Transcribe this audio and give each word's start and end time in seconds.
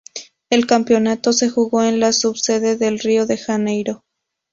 El 0.49 0.65
campeonato 0.65 1.31
se 1.31 1.47
jugó 1.47 1.83
en 1.83 1.99
la 1.99 2.11
subsede 2.11 2.75
de 2.75 2.89
Rio 2.89 3.27
de 3.27 3.37
Janeiro. 3.37 4.03